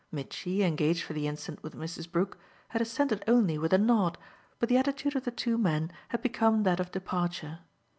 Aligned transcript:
Mitchy, 0.11 0.63
engaged 0.63 1.03
for 1.03 1.13
the 1.13 1.27
instant 1.27 1.61
with 1.61 1.75
Mrs. 1.75 2.11
Brook, 2.11 2.39
had 2.69 2.81
assented 2.81 3.23
only 3.27 3.59
with 3.59 3.71
a 3.71 3.77
nod, 3.77 4.17
but 4.57 4.67
the 4.67 4.77
attitude 4.77 5.15
of 5.15 5.25
the 5.25 5.29
two 5.31 5.59
men 5.59 5.91
had 6.07 6.23
become 6.23 6.63
that 6.63 6.79
of 6.79 6.89
departure. 6.91 7.59